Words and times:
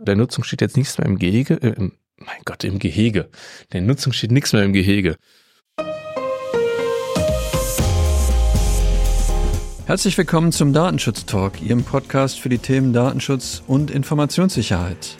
Der 0.00 0.14
Nutzung 0.14 0.44
steht 0.44 0.60
jetzt 0.60 0.76
nichts 0.76 0.96
mehr 0.98 1.06
im 1.06 1.18
Gehege. 1.18 1.54
Äh, 1.54 1.74
mein 2.18 2.40
Gott, 2.44 2.62
im 2.62 2.78
Gehege. 2.78 3.28
Der 3.72 3.80
Nutzung 3.80 4.12
steht 4.12 4.30
nichts 4.30 4.52
mehr 4.52 4.62
im 4.62 4.72
Gehege. 4.72 5.16
Herzlich 9.86 10.16
willkommen 10.16 10.52
zum 10.52 10.72
Datenschutz 10.72 11.26
Talk, 11.26 11.60
Ihrem 11.62 11.82
Podcast 11.82 12.38
für 12.38 12.48
die 12.48 12.58
Themen 12.58 12.92
Datenschutz 12.92 13.62
und 13.66 13.90
Informationssicherheit. 13.90 15.16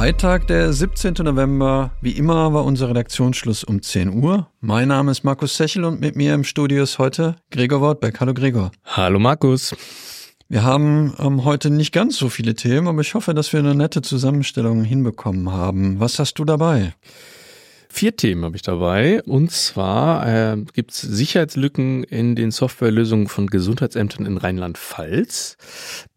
Freitag, 0.00 0.46
der 0.46 0.72
17. 0.72 1.12
November. 1.24 1.90
Wie 2.00 2.12
immer 2.12 2.54
war 2.54 2.64
unser 2.64 2.88
Redaktionsschluss 2.88 3.64
um 3.64 3.82
10 3.82 4.24
Uhr. 4.24 4.46
Mein 4.62 4.88
Name 4.88 5.10
ist 5.10 5.24
Markus 5.24 5.58
Sechel 5.58 5.84
und 5.84 6.00
mit 6.00 6.16
mir 6.16 6.32
im 6.32 6.42
Studio 6.42 6.84
ist 6.84 6.98
heute 6.98 7.36
Gregor 7.50 7.82
Wortbeck. 7.82 8.18
Hallo 8.18 8.32
Gregor. 8.32 8.70
Hallo 8.86 9.18
Markus. 9.18 9.76
Wir 10.48 10.62
haben 10.62 11.12
ähm, 11.18 11.44
heute 11.44 11.68
nicht 11.68 11.92
ganz 11.92 12.16
so 12.16 12.30
viele 12.30 12.54
Themen, 12.54 12.88
aber 12.88 13.02
ich 13.02 13.12
hoffe, 13.12 13.34
dass 13.34 13.52
wir 13.52 13.60
eine 13.60 13.74
nette 13.74 14.00
Zusammenstellung 14.00 14.84
hinbekommen 14.84 15.52
haben. 15.52 16.00
Was 16.00 16.18
hast 16.18 16.38
du 16.38 16.46
dabei? 16.46 16.94
Vier 17.92 18.14
Themen 18.14 18.44
habe 18.44 18.54
ich 18.54 18.62
dabei. 18.62 19.20
Und 19.24 19.50
zwar 19.50 20.26
äh, 20.26 20.56
gibt 20.72 20.92
es 20.92 21.00
Sicherheitslücken 21.00 22.04
in 22.04 22.36
den 22.36 22.52
Softwarelösungen 22.52 23.26
von 23.26 23.48
Gesundheitsämtern 23.48 24.26
in 24.26 24.36
Rheinland-Pfalz. 24.38 25.56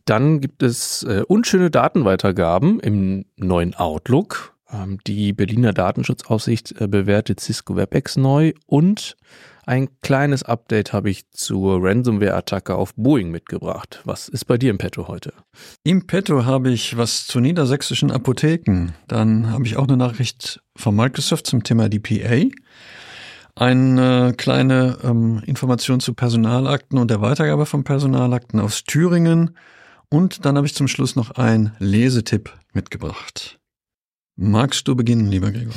Dann 0.06 0.40
gibt 0.40 0.62
es 0.62 1.02
äh, 1.04 1.24
unschöne 1.28 1.72
Datenweitergaben 1.72 2.80
im 2.80 3.26
neuen 3.38 3.74
Outlook. 3.74 4.54
Ähm, 4.72 5.00
die 5.08 5.34
Berliner 5.34 5.74
Datenschutzaufsicht 5.74 6.80
äh, 6.80 6.88
bewertet 6.88 7.40
Cisco 7.40 7.76
WebEx 7.76 8.18
neu 8.18 8.54
und 8.68 9.18
ein 9.66 9.90
kleines 10.02 10.44
Update 10.44 10.92
habe 10.92 11.10
ich 11.10 11.30
zur 11.32 11.82
Ransomware-Attacke 11.82 12.76
auf 12.76 12.94
Boeing 12.96 13.32
mitgebracht. 13.32 14.02
Was 14.04 14.28
ist 14.28 14.46
bei 14.46 14.58
dir 14.58 14.70
im 14.70 14.78
Petto 14.78 15.08
heute? 15.08 15.34
Im 15.84 16.06
Petto 16.06 16.46
habe 16.46 16.72
ich 16.72 16.98
was 16.98 17.28
zu 17.28 17.40
niedersächsischen 17.40 18.12
Apotheken. 18.12 18.90
Dann 19.08 19.50
habe 19.52 19.66
ich 19.66 19.78
auch 19.78 19.88
eine 19.88 19.98
Nachricht 19.98 20.62
von 20.76 20.96
Microsoft 20.96 21.48
zum 21.48 21.64
Thema 21.64 21.88
DPA. 21.88 22.50
Eine 23.56 24.34
kleine 24.36 24.98
ähm, 25.04 25.42
Information 25.46 26.00
zu 26.00 26.14
Personalakten 26.14 26.98
und 26.98 27.10
der 27.10 27.22
Weitergabe 27.22 27.66
von 27.66 27.84
Personalakten 27.84 28.60
aus 28.60 28.84
Thüringen. 28.84 29.58
Und 30.10 30.46
dann 30.46 30.58
habe 30.58 30.68
ich 30.68 30.76
zum 30.76 30.88
Schluss 30.88 31.16
noch 31.16 31.32
einen 31.32 31.72
Lesetipp 31.80 32.52
mitgebracht. 32.74 33.60
Magst 34.36 34.88
du 34.88 34.96
beginnen, 34.96 35.28
lieber 35.28 35.52
Gregor? 35.52 35.74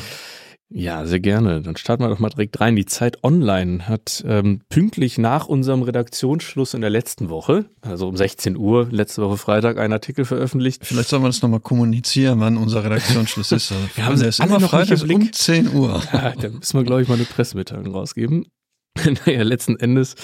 Ja, 0.69 1.07
sehr 1.07 1.21
gerne. 1.21 1.63
Dann 1.63 1.77
starten 1.77 2.03
wir 2.03 2.09
doch 2.09 2.19
mal 2.19 2.29
direkt 2.29 2.61
rein. 2.61 2.75
Die 2.75 2.87
Zeit 2.87 3.23
Online 3.23 3.87
hat 3.89 4.25
ähm, 4.27 4.63
pünktlich 4.69 5.17
nach 5.17 5.47
unserem 5.47 5.83
Redaktionsschluss 5.83 6.75
in 6.75 6.81
der 6.81 6.91
letzten 6.91 7.29
Woche, 7.29 7.67
also 7.83 8.09
um 8.09 8.17
16 8.17 8.57
Uhr, 8.57 8.89
letzte 8.91 9.23
Woche 9.23 9.37
Freitag, 9.37 9.79
einen 9.79 9.93
Artikel 9.93 10.25
veröffentlicht. 10.25 10.85
Vielleicht 10.85 11.09
sollen 11.09 11.23
wir 11.23 11.29
das 11.29 11.41
nochmal 11.41 11.61
kommunizieren, 11.61 12.41
wann 12.41 12.57
unser 12.57 12.83
Redaktionsschluss 12.83 13.53
ist. 13.53 13.71
Also 13.71 13.85
wir 13.95 14.07
haben 14.07 14.21
es 14.21 14.39
immer 14.41 14.61
Freitag 14.61 15.03
um 15.09 15.33
10 15.33 15.73
Uhr. 15.75 16.03
Ja, 16.13 16.33
da 16.33 16.49
müssen 16.49 16.79
wir, 16.79 16.85
glaube 16.85 17.03
ich, 17.03 17.09
mal 17.09 17.15
eine 17.15 17.25
Pressemitteilung 17.25 17.93
rausgeben. 17.93 18.47
naja, 19.27 19.43
letzten 19.43 19.77
Endes 19.77 20.15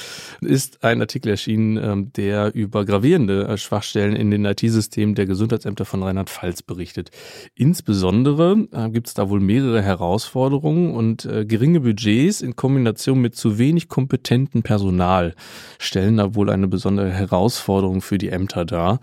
ist 0.41 0.83
ein 0.85 1.01
Artikel 1.01 1.31
erschienen, 1.31 1.77
ähm, 1.77 2.13
der 2.13 2.55
über 2.55 2.85
gravierende 2.85 3.47
äh, 3.47 3.57
Schwachstellen 3.57 4.17
in 4.17 4.31
den 4.31 4.45
IT-Systemen 4.45 5.15
der 5.15 5.27
Gesundheitsämter 5.27 5.85
von 5.85 6.03
Rheinland-Pfalz 6.03 6.63
berichtet. 6.63 7.11
Insbesondere 7.55 8.69
äh, 8.73 8.91
gibt 8.91 9.09
es 9.09 9.15
da 9.15 9.29
wohl 9.29 9.41
mehrere 9.41 9.83
Herausforderungen 9.83 10.95
und 10.95 11.25
äh, 11.25 11.45
geringe 11.45 11.81
Budgets 11.81 12.41
in 12.41 12.57
Kombination 12.57 13.21
mit 13.21 13.37
zu 13.37 13.59
wenig 13.59 13.89
kompetentem 13.89 14.63
Personal 14.63 15.35
stellen 15.79 16.17
da 16.17 16.35
wohl 16.35 16.51
eine 16.51 16.69
besondere 16.69 17.11
Herausforderung 17.11 18.01
für 18.01 18.19
die 18.19 18.29
Ämter 18.29 18.65
dar. 18.65 19.01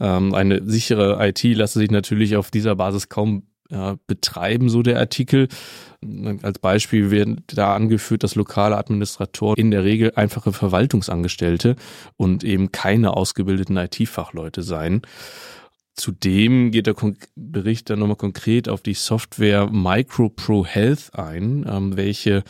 Ähm, 0.00 0.34
eine 0.34 0.62
sichere 0.64 1.18
IT 1.26 1.42
lasse 1.44 1.78
sich 1.78 1.90
natürlich 1.90 2.36
auf 2.36 2.50
dieser 2.50 2.76
Basis 2.76 3.08
kaum 3.08 3.42
ja, 3.70 3.96
betreiben, 4.06 4.68
so 4.68 4.82
der 4.82 4.98
Artikel. 4.98 5.48
Als 6.42 6.58
Beispiel 6.58 7.10
werden 7.10 7.44
da 7.48 7.74
angeführt, 7.74 8.22
dass 8.22 8.34
lokale 8.34 8.76
Administratoren 8.76 9.56
in 9.58 9.70
der 9.70 9.84
Regel 9.84 10.12
einfache 10.14 10.52
Verwaltungsangestellte 10.52 11.76
und 12.16 12.44
eben 12.44 12.72
keine 12.72 13.16
ausgebildeten 13.16 13.76
IT-Fachleute 13.76 14.62
seien. 14.62 15.02
Zudem 15.94 16.70
geht 16.70 16.86
der 16.86 16.94
Bericht 17.34 17.90
dann 17.90 17.98
nochmal 17.98 18.16
konkret 18.16 18.68
auf 18.68 18.80
die 18.82 18.94
Software 18.94 19.68
MicroPro 19.68 20.64
Health 20.64 21.10
ein, 21.14 21.66
ähm, 21.68 21.96
welche 21.96 22.44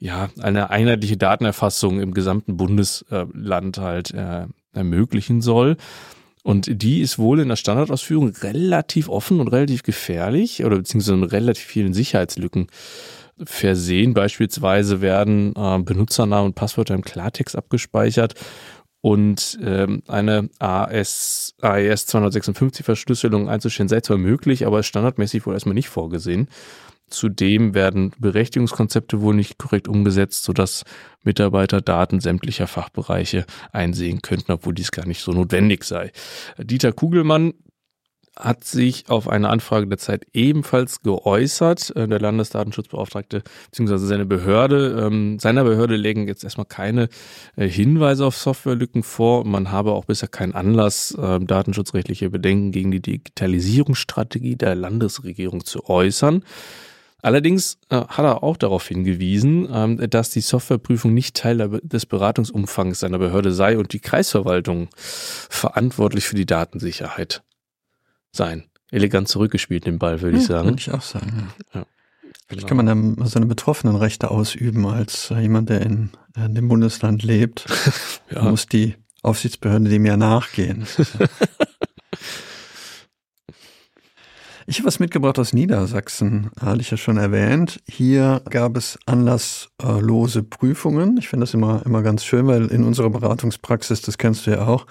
ja 0.00 0.28
eine 0.40 0.70
einheitliche 0.70 1.16
Datenerfassung 1.16 2.00
im 2.00 2.12
gesamten 2.12 2.56
Bundesland 2.56 3.78
halt 3.78 4.12
äh, 4.12 4.46
ermöglichen 4.72 5.40
soll. 5.40 5.76
Und 6.48 6.82
die 6.82 7.02
ist 7.02 7.18
wohl 7.18 7.40
in 7.40 7.50
der 7.50 7.56
Standardausführung 7.56 8.28
relativ 8.40 9.10
offen 9.10 9.38
und 9.38 9.48
relativ 9.48 9.82
gefährlich 9.82 10.64
oder 10.64 10.78
beziehungsweise 10.78 11.18
mit 11.18 11.30
relativ 11.30 11.62
vielen 11.62 11.92
Sicherheitslücken 11.92 12.68
versehen. 13.44 14.14
Beispielsweise 14.14 15.02
werden 15.02 15.52
äh, 15.54 15.78
Benutzernamen 15.80 16.46
und 16.46 16.54
Passwörter 16.54 16.94
im 16.94 17.04
Klartext 17.04 17.54
abgespeichert 17.54 18.34
und 19.02 19.58
ähm, 19.62 20.02
eine 20.08 20.48
AS, 20.58 21.54
AES 21.60 22.06
256 22.06 22.82
Verschlüsselung 22.82 23.50
einzustellen 23.50 23.90
sei 23.90 24.00
zwar 24.00 24.16
möglich, 24.16 24.66
aber 24.66 24.80
ist 24.80 24.86
standardmäßig 24.86 25.44
wohl 25.44 25.52
erstmal 25.52 25.74
nicht 25.74 25.90
vorgesehen. 25.90 26.48
Zudem 27.10 27.74
werden 27.74 28.12
Berechtigungskonzepte 28.18 29.20
wohl 29.20 29.34
nicht 29.34 29.58
korrekt 29.58 29.88
umgesetzt, 29.88 30.44
sodass 30.44 30.84
Mitarbeiter 31.24 31.80
Daten 31.80 32.20
sämtlicher 32.20 32.66
Fachbereiche 32.66 33.44
einsehen 33.72 34.22
könnten, 34.22 34.52
obwohl 34.52 34.74
dies 34.74 34.90
gar 34.90 35.06
nicht 35.06 35.20
so 35.20 35.32
notwendig 35.32 35.84
sei. 35.84 36.12
Dieter 36.58 36.92
Kugelmann 36.92 37.54
hat 38.38 38.64
sich 38.64 39.08
auf 39.08 39.28
eine 39.28 39.48
Anfrage 39.48 39.86
der 39.86 39.98
Zeit 39.98 40.26
ebenfalls 40.32 41.02
geäußert. 41.02 41.94
Äh, 41.96 42.08
der 42.08 42.20
Landesdatenschutzbeauftragte 42.20 43.42
bzw. 43.70 43.98
seine 43.98 44.26
Behörde, 44.26 45.06
ähm, 45.06 45.38
seiner 45.38 45.64
Behörde 45.64 45.96
legen 45.96 46.28
jetzt 46.28 46.44
erstmal 46.44 46.66
keine 46.66 47.08
äh, 47.56 47.68
Hinweise 47.68 48.24
auf 48.24 48.36
Softwarelücken 48.36 49.02
vor. 49.02 49.44
Man 49.44 49.72
habe 49.72 49.92
auch 49.92 50.04
bisher 50.04 50.28
keinen 50.28 50.54
Anlass, 50.54 51.12
äh, 51.12 51.40
datenschutzrechtliche 51.40 52.30
Bedenken 52.30 52.72
gegen 52.72 52.90
die 52.90 53.02
Digitalisierungsstrategie 53.02 54.56
der 54.56 54.74
Landesregierung 54.74 55.64
zu 55.64 55.88
äußern. 55.88 56.44
Allerdings 57.20 57.78
äh, 57.90 57.96
hat 57.96 58.24
er 58.24 58.42
auch 58.42 58.56
darauf 58.56 58.86
hingewiesen, 58.86 59.68
ähm, 59.72 60.10
dass 60.10 60.30
die 60.30 60.40
Softwareprüfung 60.40 61.12
nicht 61.12 61.36
Teil 61.36 61.80
des 61.82 62.06
Beratungsumfangs 62.06 63.00
seiner 63.00 63.18
Behörde 63.18 63.52
sei 63.52 63.76
und 63.76 63.92
die 63.92 63.98
Kreisverwaltung 63.98 64.88
verantwortlich 64.94 66.26
für 66.26 66.36
die 66.36 66.46
Datensicherheit 66.46 67.42
sein. 68.30 68.64
Elegant 68.90 69.28
zurückgespielt, 69.28 69.86
den 69.86 69.98
Ball, 69.98 70.22
würde 70.22 70.36
ja, 70.36 70.42
ich 70.42 70.48
sagen. 70.48 70.68
Würde 70.68 70.80
ich 70.80 70.92
auch 70.92 71.02
sagen. 71.02 71.52
Ja. 71.74 71.84
Vielleicht 72.46 72.66
kann 72.66 72.78
man 72.78 72.86
dann 72.86 73.26
seine 73.26 73.46
betroffenen 73.46 73.96
Rechte 73.96 74.30
ausüben 74.30 74.86
als 74.86 75.30
äh, 75.30 75.40
jemand, 75.40 75.68
der 75.68 75.82
in, 75.82 76.10
in 76.36 76.54
dem 76.54 76.68
Bundesland 76.68 77.22
lebt. 77.22 77.66
ja. 78.30 78.42
Muss 78.42 78.66
die 78.66 78.94
Aufsichtsbehörde 79.22 79.90
dem 79.90 80.06
ja 80.06 80.16
nachgehen. 80.16 80.86
Ich 84.70 84.80
habe 84.80 84.88
was 84.88 84.98
mitgebracht 84.98 85.38
aus 85.38 85.54
Niedersachsen, 85.54 86.50
hatte 86.60 86.82
ich 86.82 86.90
ja 86.90 86.98
schon 86.98 87.16
erwähnt. 87.16 87.80
Hier 87.88 88.42
gab 88.50 88.76
es 88.76 88.98
anlasslose 89.06 90.42
Prüfungen. 90.42 91.16
Ich 91.16 91.30
finde 91.30 91.44
das 91.44 91.54
immer, 91.54 91.80
immer 91.86 92.02
ganz 92.02 92.22
schön, 92.22 92.46
weil 92.46 92.66
in 92.66 92.84
unserer 92.84 93.08
Beratungspraxis, 93.08 94.02
das 94.02 94.18
kennst 94.18 94.46
du 94.46 94.50
ja 94.50 94.66
auch, 94.66 94.84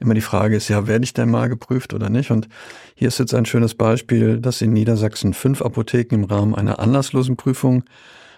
immer 0.00 0.14
die 0.14 0.22
Frage 0.22 0.56
ist, 0.56 0.66
ja, 0.66 0.88
werde 0.88 1.04
ich 1.04 1.14
denn 1.14 1.30
mal 1.30 1.48
geprüft 1.48 1.94
oder 1.94 2.10
nicht? 2.10 2.32
Und 2.32 2.48
hier 2.96 3.06
ist 3.06 3.20
jetzt 3.20 3.32
ein 3.32 3.46
schönes 3.46 3.76
Beispiel, 3.76 4.40
dass 4.40 4.60
in 4.60 4.72
Niedersachsen 4.72 5.34
fünf 5.34 5.62
Apotheken 5.62 6.16
im 6.16 6.24
Rahmen 6.24 6.56
einer 6.56 6.80
anlasslosen 6.80 7.36
Prüfung 7.36 7.84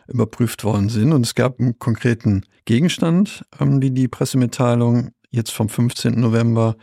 überprüft 0.06 0.64
worden 0.64 0.90
sind. 0.90 1.14
Und 1.14 1.25
es 1.25 1.34
gab 1.34 1.60
einen 1.60 1.78
konkreten 1.78 2.44
Gegenstand, 2.66 3.46
ähm, 3.58 3.80
wie 3.80 3.90
die 3.90 4.08
Pressemitteilung 4.08 5.12
jetzt 5.30 5.50
vom 5.50 5.70
15. 5.70 6.20
November 6.20 6.76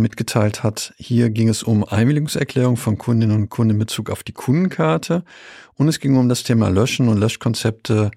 mitgeteilt 0.00 0.62
hat. 0.62 0.94
Hier 0.96 1.30
ging 1.30 1.48
es 1.48 1.62
um 1.62 1.84
Einwilligungserklärung 1.84 2.76
von 2.76 2.98
Kundinnen 2.98 3.36
und 3.36 3.48
Kunden 3.48 3.72
in 3.72 3.78
Bezug 3.78 4.10
auf 4.10 4.22
die 4.22 4.32
Kundenkarte 4.32 5.24
und 5.74 5.88
es 5.88 6.00
ging 6.00 6.16
um 6.16 6.28
das 6.28 6.42
Thema 6.42 6.68
Löschen 6.68 7.08
und 7.08 7.18
Löschkonzepte 7.18 8.10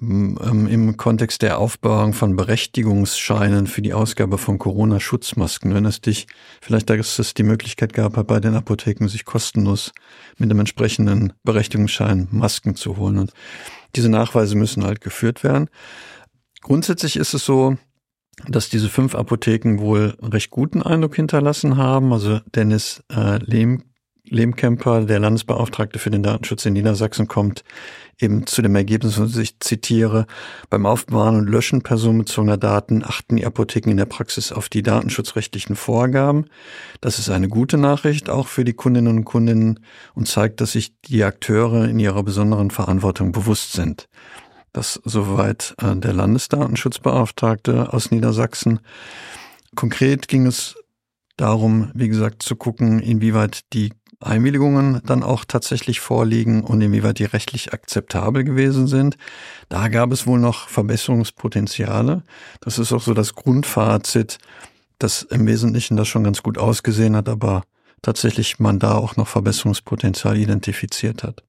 ähm, 0.00 0.66
im 0.68 0.96
Kontext 0.96 1.42
der 1.42 1.58
Aufbauung 1.58 2.12
von 2.12 2.36
Berechtigungsscheinen 2.36 3.66
für 3.66 3.82
die 3.82 3.94
Ausgabe 3.94 4.36
von 4.36 4.58
Corona-Schutzmasken. 4.58 5.74
Wenn 5.74 5.86
es 5.86 6.00
dich 6.00 6.26
vielleicht, 6.60 6.90
dass 6.90 7.18
es 7.18 7.34
die 7.34 7.42
Möglichkeit 7.42 7.92
gab, 7.92 8.26
bei 8.26 8.40
den 8.40 8.54
Apotheken 8.54 9.08
sich 9.08 9.24
kostenlos 9.24 9.92
mit 10.36 10.50
dem 10.50 10.60
entsprechenden 10.60 11.32
Berechtigungsschein 11.44 12.28
Masken 12.30 12.74
zu 12.74 12.96
holen. 12.96 13.18
Und 13.18 13.32
diese 13.94 14.10
Nachweise 14.10 14.56
müssen 14.56 14.84
halt 14.84 15.00
geführt 15.00 15.42
werden. 15.44 15.70
Grundsätzlich 16.60 17.16
ist 17.16 17.32
es 17.32 17.44
so, 17.44 17.78
dass 18.48 18.68
diese 18.68 18.88
fünf 18.88 19.14
Apotheken 19.14 19.78
wohl 19.78 20.16
recht 20.20 20.50
guten 20.50 20.82
Eindruck 20.82 21.16
hinterlassen 21.16 21.76
haben. 21.76 22.12
Also 22.12 22.40
Dennis 22.54 23.02
äh, 23.10 23.38
Lehm 23.38 23.82
Lehmkemper, 24.28 25.04
der 25.04 25.20
Landesbeauftragte 25.20 25.98
für 25.98 26.10
den 26.10 26.22
Datenschutz 26.22 26.66
in 26.66 26.72
Niedersachsen, 26.72 27.28
kommt 27.28 27.62
eben 28.18 28.46
zu 28.46 28.62
dem 28.62 28.74
Ergebnis, 28.74 29.20
was 29.20 29.36
ich 29.36 29.60
zitiere, 29.60 30.26
beim 30.70 30.86
Aufbewahren 30.86 31.36
und 31.36 31.48
Löschen 31.48 31.82
personenbezogener 31.82 32.56
Daten 32.56 33.04
achten 33.04 33.36
die 33.36 33.46
Apotheken 33.46 33.90
in 33.90 33.98
der 33.98 34.06
Praxis 34.06 34.52
auf 34.52 34.68
die 34.68 34.82
datenschutzrechtlichen 34.82 35.76
Vorgaben. 35.76 36.46
Das 37.00 37.18
ist 37.18 37.28
eine 37.28 37.48
gute 37.48 37.78
Nachricht 37.78 38.30
auch 38.30 38.48
für 38.48 38.64
die 38.64 38.72
Kundinnen 38.72 39.18
und 39.18 39.24
Kunden 39.24 39.80
und 40.14 40.26
zeigt, 40.26 40.60
dass 40.60 40.72
sich 40.72 41.00
die 41.02 41.22
Akteure 41.22 41.88
in 41.88 41.98
ihrer 41.98 42.22
besonderen 42.22 42.70
Verantwortung 42.70 43.32
bewusst 43.32 43.74
sind. 43.74 44.08
Das 44.76 45.00
soweit 45.04 45.74
äh, 45.80 45.96
der 45.96 46.12
Landesdatenschutzbeauftragte 46.12 47.94
aus 47.94 48.10
Niedersachsen. 48.10 48.80
Konkret 49.74 50.28
ging 50.28 50.46
es 50.46 50.74
darum, 51.38 51.90
wie 51.94 52.08
gesagt, 52.08 52.42
zu 52.42 52.56
gucken, 52.56 53.00
inwieweit 53.00 53.72
die 53.72 53.94
Einwilligungen 54.20 55.00
dann 55.06 55.22
auch 55.22 55.46
tatsächlich 55.46 56.00
vorliegen 56.00 56.62
und 56.62 56.82
inwieweit 56.82 57.18
die 57.18 57.24
rechtlich 57.24 57.72
akzeptabel 57.72 58.44
gewesen 58.44 58.86
sind. 58.86 59.16
Da 59.70 59.88
gab 59.88 60.12
es 60.12 60.26
wohl 60.26 60.38
noch 60.38 60.68
Verbesserungspotenziale. 60.68 62.22
Das 62.60 62.78
ist 62.78 62.92
auch 62.92 63.02
so 63.02 63.14
das 63.14 63.34
Grundfazit, 63.34 64.36
das 64.98 65.22
im 65.22 65.46
Wesentlichen 65.46 65.96
das 65.96 66.06
schon 66.06 66.24
ganz 66.24 66.42
gut 66.42 66.58
ausgesehen 66.58 67.16
hat, 67.16 67.30
aber 67.30 67.62
tatsächlich 68.02 68.58
man 68.58 68.78
da 68.78 68.96
auch 68.96 69.16
noch 69.16 69.28
Verbesserungspotenzial 69.28 70.36
identifiziert 70.36 71.22
hat. 71.22 71.45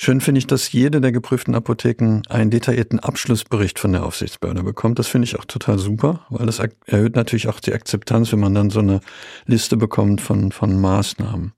Schön 0.00 0.20
finde 0.20 0.38
ich, 0.38 0.46
dass 0.46 0.70
jede 0.70 1.00
der 1.00 1.10
geprüften 1.10 1.56
Apotheken 1.56 2.22
einen 2.28 2.52
detaillierten 2.52 3.00
Abschlussbericht 3.00 3.80
von 3.80 3.90
der 3.90 4.04
Aufsichtsbehörde 4.04 4.62
bekommt. 4.62 5.00
Das 5.00 5.08
finde 5.08 5.26
ich 5.26 5.36
auch 5.36 5.44
total 5.44 5.76
super, 5.80 6.24
weil 6.30 6.46
das 6.46 6.60
erhöht 6.86 7.16
natürlich 7.16 7.48
auch 7.48 7.58
die 7.58 7.72
Akzeptanz, 7.72 8.30
wenn 8.30 8.38
man 8.38 8.54
dann 8.54 8.70
so 8.70 8.78
eine 8.78 9.00
Liste 9.46 9.76
bekommt 9.76 10.20
von, 10.20 10.52
von 10.52 10.80
Maßnahmen. 10.80 11.52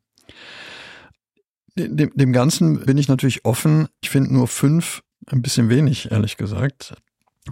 Dem, 1.76 2.10
dem 2.14 2.32
Ganzen 2.32 2.80
bin 2.86 2.96
ich 2.96 3.08
natürlich 3.08 3.44
offen. 3.44 3.88
Ich 4.00 4.08
finde 4.08 4.32
nur 4.32 4.48
fünf 4.48 5.02
ein 5.26 5.42
bisschen 5.42 5.68
wenig, 5.68 6.10
ehrlich 6.10 6.38
gesagt. 6.38 6.94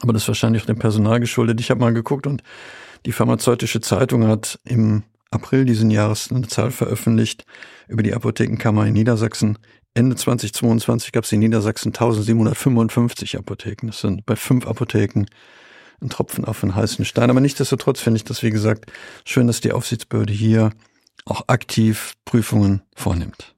Aber 0.00 0.14
das 0.14 0.22
ist 0.22 0.28
wahrscheinlich 0.28 0.62
auch 0.62 0.66
dem 0.66 0.78
Personal 0.78 1.20
geschuldet. 1.20 1.60
Ich 1.60 1.70
habe 1.70 1.80
mal 1.80 1.92
geguckt 1.92 2.26
und 2.26 2.42
die 3.04 3.12
pharmazeutische 3.12 3.82
Zeitung 3.82 4.26
hat 4.26 4.58
im 4.64 5.02
April 5.30 5.66
diesen 5.66 5.90
Jahres 5.90 6.32
eine 6.32 6.48
Zahl 6.48 6.70
veröffentlicht 6.70 7.44
über 7.88 8.02
die 8.02 8.14
Apothekenkammer 8.14 8.86
in 8.86 8.94
Niedersachsen. 8.94 9.58
Ende 9.98 10.14
2022 10.14 11.10
gab 11.10 11.24
es 11.24 11.32
in 11.32 11.40
Niedersachsen 11.40 11.88
1755 11.88 13.36
Apotheken. 13.36 13.88
Das 13.88 14.00
sind 14.00 14.24
bei 14.26 14.36
fünf 14.36 14.64
Apotheken 14.68 15.26
ein 16.00 16.08
Tropfen 16.08 16.44
auf 16.44 16.60
den 16.60 16.76
heißen 16.76 17.04
Stein. 17.04 17.30
Aber 17.30 17.40
nichtsdestotrotz 17.40 18.00
finde 18.00 18.18
ich 18.18 18.24
das, 18.24 18.44
wie 18.44 18.50
gesagt, 18.50 18.92
schön, 19.24 19.48
dass 19.48 19.60
die 19.60 19.72
Aufsichtsbehörde 19.72 20.32
hier 20.32 20.70
auch 21.24 21.48
aktiv 21.48 22.14
Prüfungen 22.24 22.82
vornimmt. 22.94 23.56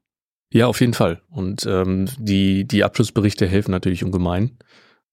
Ja, 0.51 0.65
auf 0.65 0.81
jeden 0.81 0.95
Fall. 0.95 1.21
Und 1.29 1.67
ähm, 1.67 2.09
die, 2.17 2.67
die 2.67 2.83
Abschlussberichte 2.83 3.47
helfen 3.47 3.69
natürlich 3.69 4.03
ungemein. 4.03 4.57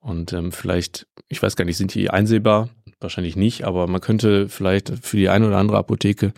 Und 0.01 0.33
ähm, 0.33 0.51
vielleicht, 0.51 1.09
ich 1.29 1.43
weiß 1.43 1.57
gar 1.57 1.67
nicht, 1.67 1.77
sind 1.77 1.93
die 1.93 2.09
einsehbar? 2.09 2.71
Wahrscheinlich 3.01 3.37
nicht, 3.37 3.65
aber 3.65 3.87
man 3.87 4.01
könnte 4.01 4.49
vielleicht 4.49 4.93
für 5.03 5.19
die 5.19 5.29
eine 5.29 5.47
oder 5.47 5.59
andere 5.59 5.77
Apotheke 5.77 6.33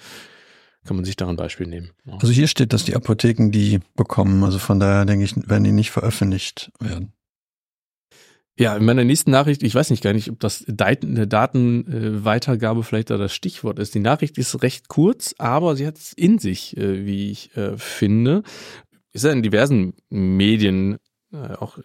kann 0.85 0.97
man 0.97 1.05
sich 1.05 1.17
daran 1.17 1.37
Beispiel 1.37 1.67
nehmen. 1.67 1.91
Ja. 2.05 2.15
Also 2.15 2.29
hier 2.29 2.47
steht, 2.47 2.73
dass 2.73 2.85
die 2.85 2.97
Apotheken 2.97 3.51
die 3.51 3.81
bekommen. 3.97 4.43
Also 4.45 4.59
von 4.59 4.81
daher 4.81 5.05
denke 5.05 5.25
ich, 5.25 5.37
werden 5.49 5.65
die 5.65 5.73
nicht 5.73 5.91
veröffentlicht 5.91 6.73
werden. 6.81 7.13
Ja, 8.59 8.77
in 8.77 8.85
meiner 8.85 9.05
nächsten 9.05 9.31
Nachricht, 9.31 9.63
ich 9.63 9.75
weiß 9.75 9.89
nicht 9.89 10.03
gar 10.03 10.13
nicht, 10.13 10.31
ob 10.31 10.39
das 10.41 10.67
eine 10.67 11.27
Datenweitergabe 11.27 12.83
vielleicht 12.83 13.09
da 13.09 13.17
das 13.17 13.33
Stichwort 13.35 13.79
ist. 13.79 13.95
Die 13.95 14.01
Nachricht 14.01 14.37
ist 14.37 14.63
recht 14.63 14.89
kurz, 14.89 15.35
aber 15.39 15.77
sie 15.77 15.87
hat 15.87 15.97
es 15.97 16.13
in 16.13 16.39
sich, 16.39 16.77
äh, 16.77 17.07
wie 17.07 17.31
ich 17.31 17.57
äh, 17.57 17.79
finde. 17.79 18.43
Ist 19.13 19.25
ja 19.25 19.33
in 19.33 19.43
diversen 19.43 19.95
Medien 20.11 20.99
äh, 21.33 21.55
auch 21.55 21.79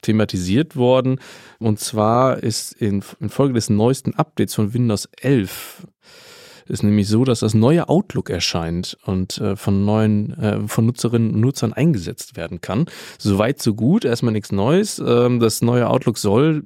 thematisiert 0.00 0.76
worden. 0.76 1.20
Und 1.58 1.80
zwar 1.80 2.42
ist 2.42 2.72
in, 2.72 3.02
Folge 3.02 3.54
des 3.54 3.68
neuesten 3.68 4.14
Updates 4.14 4.54
von 4.54 4.72
Windows 4.72 5.08
11 5.20 5.86
ist 6.68 6.82
nämlich 6.82 7.08
so, 7.08 7.24
dass 7.24 7.40
das 7.40 7.54
neue 7.54 7.88
Outlook 7.88 8.30
erscheint 8.30 8.96
und 9.04 9.38
äh, 9.38 9.56
von 9.56 9.84
neuen, 9.84 10.32
äh, 10.38 10.68
von 10.68 10.86
Nutzerinnen 10.86 11.34
und 11.34 11.40
Nutzern 11.40 11.72
eingesetzt 11.72 12.36
werden 12.36 12.60
kann. 12.60 12.86
Soweit 13.18 13.60
so 13.60 13.74
gut, 13.74 14.04
erstmal 14.04 14.32
nichts 14.32 14.52
Neues. 14.52 15.02
Ähm, 15.04 15.40
das 15.40 15.62
neue 15.62 15.88
Outlook 15.88 16.18
soll 16.18 16.64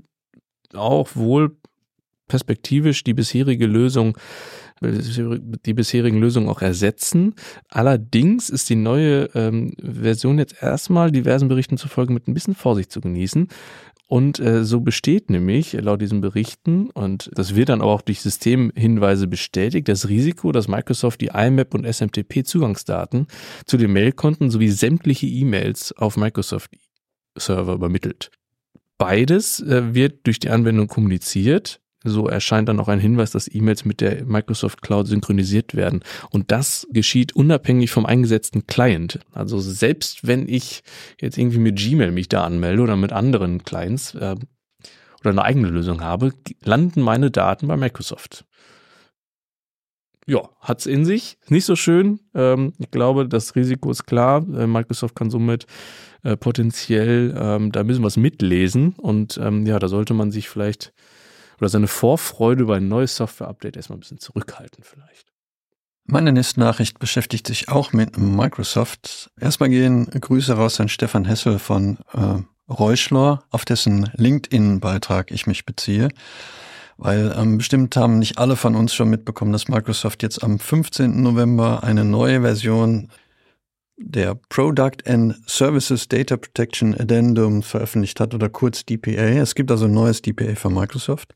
auch 0.74 1.10
wohl 1.14 1.56
perspektivisch 2.28 3.04
die 3.04 3.14
bisherige 3.14 3.66
Lösung 3.66 4.16
die 4.84 5.74
bisherigen 5.74 6.18
Lösungen 6.18 6.48
auch 6.48 6.60
ersetzen. 6.60 7.34
Allerdings 7.68 8.50
ist 8.50 8.68
die 8.68 8.74
neue 8.74 9.28
ähm, 9.34 9.74
Version 9.80 10.38
jetzt 10.38 10.60
erstmal 10.60 11.12
diversen 11.12 11.48
Berichten 11.48 11.76
zufolge 11.76 12.12
mit 12.12 12.26
ein 12.26 12.34
bisschen 12.34 12.54
Vorsicht 12.54 12.90
zu 12.90 13.00
genießen. 13.00 13.48
Und 14.08 14.38
äh, 14.40 14.64
so 14.64 14.80
besteht 14.80 15.30
nämlich 15.30 15.72
laut 15.72 16.02
diesen 16.02 16.20
Berichten, 16.20 16.90
und 16.90 17.30
das 17.34 17.54
wird 17.54 17.70
dann 17.70 17.80
auch 17.80 18.02
durch 18.02 18.20
Systemhinweise 18.20 19.26
bestätigt, 19.26 19.88
das 19.88 20.08
Risiko, 20.08 20.52
dass 20.52 20.68
Microsoft 20.68 21.20
die 21.20 21.30
IMAP 21.32 21.74
und 21.74 21.86
SMTP-Zugangsdaten 21.86 23.26
zu 23.64 23.76
den 23.78 23.92
Mailkonten 23.92 24.50
sowie 24.50 24.68
sämtliche 24.68 25.26
E-Mails 25.26 25.92
auf 25.92 26.16
Microsoft-Server 26.16 27.72
übermittelt. 27.72 28.30
Beides 28.98 29.60
äh, 29.60 29.94
wird 29.94 30.26
durch 30.26 30.38
die 30.38 30.50
Anwendung 30.50 30.88
kommuniziert 30.88 31.81
so 32.04 32.28
erscheint 32.28 32.68
dann 32.68 32.80
auch 32.80 32.88
ein 32.88 32.98
Hinweis, 32.98 33.30
dass 33.30 33.52
E-Mails 33.52 33.84
mit 33.84 34.00
der 34.00 34.24
Microsoft 34.24 34.82
Cloud 34.82 35.06
synchronisiert 35.06 35.74
werden. 35.74 36.00
Und 36.30 36.50
das 36.50 36.86
geschieht 36.90 37.34
unabhängig 37.34 37.90
vom 37.90 38.06
eingesetzten 38.06 38.66
Client. 38.66 39.20
Also 39.32 39.60
selbst 39.60 40.26
wenn 40.26 40.48
ich 40.48 40.82
jetzt 41.20 41.38
irgendwie 41.38 41.58
mit 41.58 41.76
Gmail 41.76 42.10
mich 42.10 42.28
da 42.28 42.44
anmelde 42.44 42.82
oder 42.82 42.96
mit 42.96 43.12
anderen 43.12 43.62
Clients 43.62 44.14
äh, 44.14 44.36
oder 45.20 45.30
eine 45.30 45.44
eigene 45.44 45.68
Lösung 45.68 46.00
habe, 46.00 46.32
landen 46.64 47.00
meine 47.00 47.30
Daten 47.30 47.68
bei 47.68 47.76
Microsoft. 47.76 48.44
Ja, 50.26 50.48
hat's 50.60 50.86
in 50.86 51.04
sich. 51.04 51.36
Nicht 51.48 51.64
so 51.64 51.74
schön. 51.74 52.20
Ähm, 52.34 52.74
ich 52.78 52.90
glaube, 52.90 53.28
das 53.28 53.56
Risiko 53.56 53.90
ist 53.90 54.06
klar. 54.06 54.46
Äh, 54.56 54.66
Microsoft 54.66 55.16
kann 55.16 55.30
somit 55.30 55.66
äh, 56.22 56.36
potenziell 56.36 57.34
ähm, 57.36 57.72
da 57.72 57.82
müssen 57.82 58.02
wir 58.02 58.08
es 58.08 58.16
mitlesen. 58.16 58.94
Und 58.96 59.38
ähm, 59.42 59.66
ja, 59.66 59.78
da 59.78 59.88
sollte 59.88 60.14
man 60.14 60.30
sich 60.30 60.48
vielleicht 60.48 60.92
oder 61.62 61.68
seine 61.68 61.86
Vorfreude 61.86 62.64
über 62.64 62.74
ein 62.74 62.88
neues 62.88 63.14
Software-Update 63.14 63.76
erstmal 63.76 63.96
ein 63.96 64.00
bisschen 64.00 64.18
zurückhalten 64.18 64.82
vielleicht. 64.82 65.32
Meine 66.04 66.32
nächste 66.32 66.58
Nachricht 66.58 66.98
beschäftigt 66.98 67.46
sich 67.46 67.68
auch 67.68 67.92
mit 67.92 68.18
Microsoft. 68.18 69.30
Erstmal 69.38 69.68
gehen 69.68 70.06
Grüße 70.06 70.54
raus 70.54 70.80
an 70.80 70.88
Stefan 70.88 71.24
Hessel 71.24 71.60
von 71.60 71.98
äh, 72.14 72.42
Reuschler, 72.68 73.44
auf 73.50 73.64
dessen 73.64 74.10
LinkedIn-Beitrag 74.16 75.30
ich 75.30 75.46
mich 75.46 75.64
beziehe. 75.64 76.08
Weil 76.96 77.32
ähm, 77.38 77.58
bestimmt 77.58 77.94
haben 77.94 78.18
nicht 78.18 78.38
alle 78.38 78.56
von 78.56 78.74
uns 78.74 78.92
schon 78.92 79.08
mitbekommen, 79.08 79.52
dass 79.52 79.68
Microsoft 79.68 80.24
jetzt 80.24 80.42
am 80.42 80.58
15. 80.58 81.22
November 81.22 81.84
eine 81.84 82.04
neue 82.04 82.40
Version 82.40 83.08
der 84.04 84.34
Product 84.48 85.06
and 85.06 85.36
Services 85.46 86.08
Data 86.08 86.36
Protection 86.36 86.94
Addendum 86.98 87.62
veröffentlicht 87.62 88.20
hat 88.20 88.34
oder 88.34 88.48
kurz 88.48 88.84
DPA. 88.84 89.40
Es 89.40 89.54
gibt 89.54 89.70
also 89.70 89.86
ein 89.86 89.94
neues 89.94 90.22
DPA 90.22 90.54
von 90.54 90.74
Microsoft. 90.74 91.34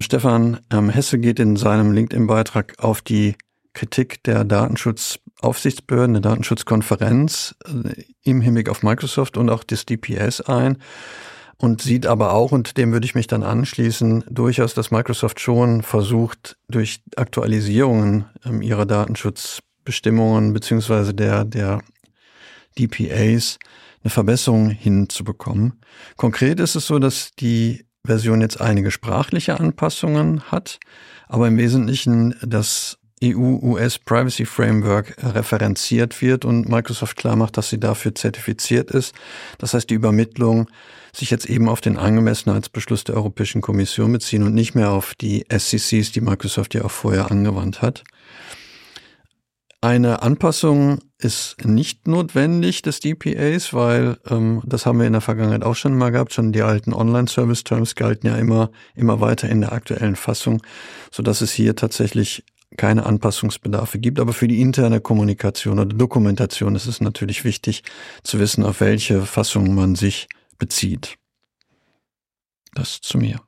Stefan 0.00 0.60
ähm, 0.70 0.90
Hesse 0.90 1.18
geht 1.18 1.38
in 1.38 1.56
seinem 1.56 1.92
LinkedIn-Beitrag 1.92 2.74
auf 2.78 3.00
die 3.00 3.36
Kritik 3.72 4.22
der 4.24 4.44
Datenschutzaufsichtsbehörden, 4.44 6.14
der 6.14 6.22
Datenschutzkonferenz 6.22 7.54
äh, 7.66 8.02
im 8.22 8.40
Hinblick 8.40 8.68
auf 8.68 8.82
Microsoft 8.82 9.36
und 9.36 9.50
auch 9.50 9.64
des 9.64 9.86
DPS 9.86 10.40
ein 10.40 10.78
und 11.56 11.82
sieht 11.82 12.06
aber 12.06 12.32
auch, 12.32 12.52
und 12.52 12.76
dem 12.76 12.92
würde 12.92 13.06
ich 13.06 13.14
mich 13.14 13.26
dann 13.26 13.42
anschließen, 13.42 14.24
durchaus, 14.28 14.74
dass 14.74 14.90
Microsoft 14.90 15.40
schon 15.40 15.82
versucht, 15.82 16.56
durch 16.68 17.00
Aktualisierungen 17.16 18.26
ähm, 18.44 18.62
ihrer 18.62 18.86
Datenschutz 18.86 19.60
Bestimmungen 19.84 20.52
beziehungsweise 20.52 21.14
der, 21.14 21.44
der 21.44 21.82
DPAs 22.78 23.58
eine 24.02 24.10
Verbesserung 24.10 24.70
hinzubekommen. 24.70 25.80
Konkret 26.16 26.60
ist 26.60 26.74
es 26.74 26.86
so, 26.86 26.98
dass 26.98 27.30
die 27.38 27.84
Version 28.04 28.42
jetzt 28.42 28.60
einige 28.60 28.90
sprachliche 28.90 29.58
Anpassungen 29.58 30.42
hat, 30.50 30.78
aber 31.26 31.48
im 31.48 31.56
Wesentlichen 31.56 32.34
das 32.42 32.98
EU-US 33.22 33.98
Privacy 33.98 34.44
Framework 34.44 35.16
referenziert 35.22 36.20
wird 36.20 36.44
und 36.44 36.68
Microsoft 36.68 37.16
klar 37.16 37.36
macht, 37.36 37.56
dass 37.56 37.70
sie 37.70 37.80
dafür 37.80 38.14
zertifiziert 38.14 38.90
ist. 38.90 39.14
Das 39.58 39.72
heißt, 39.72 39.88
die 39.88 39.94
Übermittlung 39.94 40.68
sich 41.12 41.30
jetzt 41.30 41.46
eben 41.46 41.68
auf 41.68 41.80
den 41.80 41.96
Angemessenheitsbeschluss 41.96 43.04
der 43.04 43.14
Europäischen 43.14 43.62
Kommission 43.62 44.12
beziehen 44.12 44.42
und 44.42 44.52
nicht 44.52 44.74
mehr 44.74 44.90
auf 44.90 45.14
die 45.14 45.46
SCCs, 45.48 46.12
die 46.12 46.20
Microsoft 46.20 46.74
ja 46.74 46.84
auch 46.84 46.90
vorher 46.90 47.30
angewandt 47.30 47.80
hat. 47.80 48.04
Eine 49.84 50.22
Anpassung 50.22 51.00
ist 51.18 51.62
nicht 51.62 52.08
notwendig 52.08 52.80
des 52.80 53.00
DPAs, 53.00 53.74
weil 53.74 54.16
ähm, 54.30 54.62
das 54.64 54.86
haben 54.86 54.98
wir 54.98 55.06
in 55.06 55.12
der 55.12 55.20
Vergangenheit 55.20 55.62
auch 55.62 55.76
schon 55.76 55.94
mal 55.94 56.08
gehabt. 56.08 56.32
Schon 56.32 56.52
die 56.52 56.62
alten 56.62 56.94
Online-Service-Terms 56.94 57.94
galten 57.94 58.26
ja 58.26 58.36
immer, 58.38 58.70
immer 58.94 59.20
weiter 59.20 59.46
in 59.50 59.60
der 59.60 59.72
aktuellen 59.72 60.16
Fassung, 60.16 60.62
so 61.12 61.22
dass 61.22 61.42
es 61.42 61.52
hier 61.52 61.76
tatsächlich 61.76 62.44
keine 62.78 63.04
Anpassungsbedarfe 63.04 63.98
gibt. 63.98 64.20
Aber 64.20 64.32
für 64.32 64.48
die 64.48 64.62
interne 64.62 65.02
Kommunikation 65.02 65.78
oder 65.78 65.94
Dokumentation 65.94 66.76
ist 66.76 66.86
es 66.86 67.02
natürlich 67.02 67.44
wichtig 67.44 67.82
zu 68.22 68.38
wissen, 68.38 68.64
auf 68.64 68.80
welche 68.80 69.20
Fassung 69.26 69.74
man 69.74 69.96
sich 69.96 70.28
bezieht. 70.58 71.16
Das 72.72 73.02
zu 73.02 73.18
mir. 73.18 73.38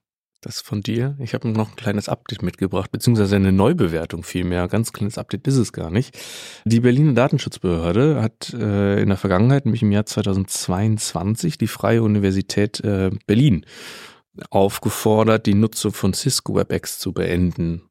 Das 0.42 0.60
von 0.60 0.82
dir. 0.82 1.16
Ich 1.18 1.34
habe 1.34 1.48
noch 1.48 1.70
ein 1.70 1.76
kleines 1.76 2.08
Update 2.08 2.42
mitgebracht, 2.42 2.92
beziehungsweise 2.92 3.36
eine 3.36 3.52
Neubewertung 3.52 4.22
vielmehr. 4.22 4.68
Ganz 4.68 4.92
kleines 4.92 5.18
Update 5.18 5.46
ist 5.48 5.56
es 5.56 5.72
gar 5.72 5.90
nicht. 5.90 6.16
Die 6.64 6.80
Berliner 6.80 7.14
Datenschutzbehörde 7.14 8.22
hat 8.22 8.52
äh, 8.52 9.00
in 9.00 9.08
der 9.08 9.16
Vergangenheit, 9.16 9.64
nämlich 9.64 9.82
im 9.82 9.92
Jahr 9.92 10.06
2022, 10.06 11.58
die 11.58 11.66
Freie 11.66 12.02
Universität 12.02 12.80
äh, 12.80 13.10
Berlin 13.26 13.64
aufgefordert, 14.50 15.46
die 15.46 15.54
Nutzung 15.54 15.92
von 15.92 16.12
Cisco 16.12 16.54
WebEx 16.54 16.98
zu 16.98 17.12
beenden. 17.12 17.82